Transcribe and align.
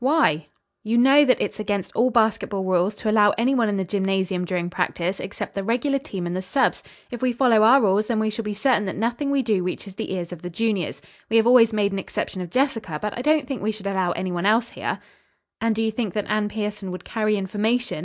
"Why?" 0.03 0.47
"You 0.83 0.97
know 0.97 1.23
that 1.25 1.39
it 1.39 1.53
is 1.53 1.59
against 1.59 1.91
all 1.95 2.09
basketball 2.09 2.63
rules 2.63 2.95
to 2.95 3.09
allow 3.11 3.35
any 3.37 3.53
one 3.53 3.69
in 3.69 3.77
the 3.77 3.83
gymnasium 3.85 4.45
during 4.45 4.67
practice 4.67 5.19
except 5.19 5.53
the 5.53 5.63
regular 5.63 5.99
team 5.99 6.25
and 6.25 6.35
the 6.35 6.41
subs. 6.41 6.81
If 7.11 7.21
we 7.21 7.31
follow 7.31 7.61
our 7.61 7.79
rules 7.79 8.07
then 8.07 8.19
we 8.19 8.31
shall 8.31 8.41
be 8.43 8.55
certain 8.55 8.85
that 8.85 8.95
nothing 8.95 9.29
we 9.29 9.43
do 9.43 9.61
reaches 9.61 9.93
the 9.93 10.11
ears 10.15 10.31
of 10.31 10.41
the 10.41 10.49
juniors. 10.49 11.03
We 11.29 11.37
have 11.37 11.45
always 11.45 11.71
made 11.71 11.91
an 11.91 11.99
exception 11.99 12.41
of 12.41 12.49
Jessica, 12.49 12.97
but 12.99 13.15
I 13.15 13.21
don't 13.21 13.45
think 13.47 13.61
we 13.61 13.71
should 13.71 13.85
allow 13.85 14.09
any 14.13 14.31
one 14.31 14.47
else 14.47 14.71
here." 14.71 14.97
"And 15.61 15.75
do 15.75 15.83
you 15.83 15.91
think 15.91 16.15
that 16.15 16.25
Anne 16.27 16.49
Pierson 16.49 16.89
would 16.89 17.05
carry 17.05 17.37
information?" 17.37 17.99